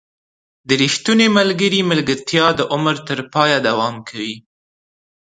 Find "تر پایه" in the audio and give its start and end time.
3.07-3.57